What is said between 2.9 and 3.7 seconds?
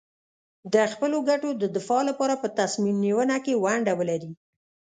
نیونه کې